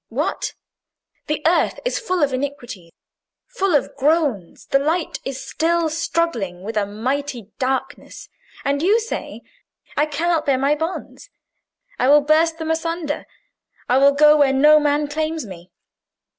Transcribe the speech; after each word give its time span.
What! 0.09 0.55
the 1.27 1.43
earth 1.45 1.79
is 1.85 1.99
full 1.99 2.23
of 2.23 2.33
iniquity—full 2.33 3.75
of 3.75 3.95
groans—the 3.97 4.79
light 4.79 5.19
is 5.23 5.45
still 5.47 5.89
struggling 5.91 6.63
with 6.63 6.75
a 6.75 6.87
mighty 6.87 7.51
darkness, 7.59 8.27
and 8.65 8.81
you 8.81 8.99
say, 8.99 9.43
'I 9.95 10.07
cannot 10.07 10.47
bear 10.47 10.57
my 10.57 10.73
bonds; 10.73 11.29
I 11.99 12.07
will 12.09 12.21
burst 12.21 12.57
them 12.57 12.71
asunder; 12.71 13.27
I 13.87 13.99
will 13.99 14.13
go 14.13 14.37
where 14.37 14.53
no 14.53 14.79
man 14.79 15.07
claims 15.07 15.45
me'? 15.45 15.69